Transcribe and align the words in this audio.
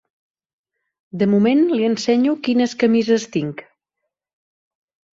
De 1.23 1.27
moment 1.35 1.61
li 1.73 1.85
ensenyo 1.91 2.35
quines 2.49 2.77
camises 2.87 3.31
tinc. 3.39 3.65